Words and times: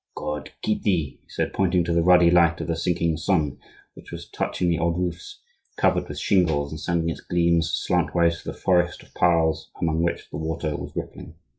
"God 0.15 0.49
keep 0.63 0.81
thee!" 0.81 1.19
he 1.21 1.29
said, 1.29 1.53
pointing 1.53 1.83
to 1.83 1.93
the 1.93 2.01
ruddy 2.01 2.31
light 2.31 2.59
of 2.59 2.65
the 2.65 2.75
sinking 2.75 3.17
sun, 3.17 3.59
which 3.93 4.11
was 4.11 4.27
touching 4.27 4.67
the 4.67 4.79
old 4.79 4.97
roofs 4.97 5.39
covered 5.77 6.09
with 6.09 6.17
shingles 6.17 6.71
and 6.71 6.79
sending 6.79 7.09
its 7.11 7.21
gleams 7.21 7.69
slantwise 7.71 8.41
through 8.41 8.53
the 8.53 8.57
forest 8.57 9.03
of 9.03 9.13
piles 9.13 9.69
among 9.79 10.01
which 10.01 10.27
the 10.31 10.37
water 10.37 10.75
was 10.75 10.91
rippling. 10.95 11.35